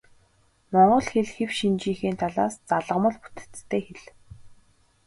[0.71, 4.05] Монгол хэл хэв шинжийнхээ талаас залгамал бүтэцтэй хэл.